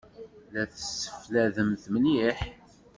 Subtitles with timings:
[0.53, 2.37] La tesseflademt mliḥ?